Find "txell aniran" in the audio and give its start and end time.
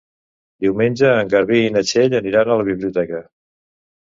1.91-2.51